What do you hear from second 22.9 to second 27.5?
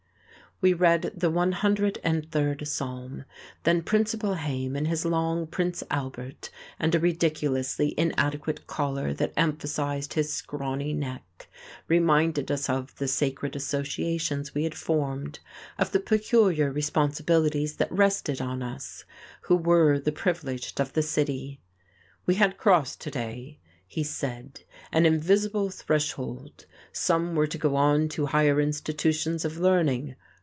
to day," he said, "an invisible threshold. Some were